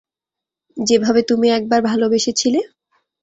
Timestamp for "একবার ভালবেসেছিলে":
1.49-2.59